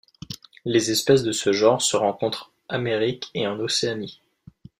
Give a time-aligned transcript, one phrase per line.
[0.65, 4.19] Les espèces de ce genre se rencontrent Amérique et en Océanie.